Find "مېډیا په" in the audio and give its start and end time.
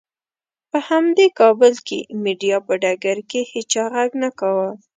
2.23-2.73